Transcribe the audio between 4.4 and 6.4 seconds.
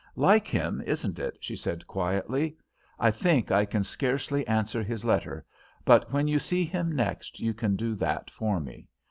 answer his letter, but when you